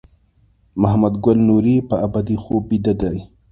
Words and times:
محمد 0.81 1.13
ګل 1.23 1.37
نوري 1.47 1.75
په 1.89 1.95
ابدي 2.05 2.37
خوب 2.43 2.63
بیده 2.69 2.93
دی. 3.01 3.17